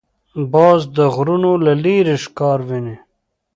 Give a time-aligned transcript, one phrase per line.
[0.53, 2.95] باز د غرونو له لیرې ښکار ویني